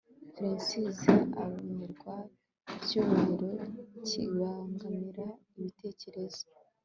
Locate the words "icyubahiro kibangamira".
2.77-5.27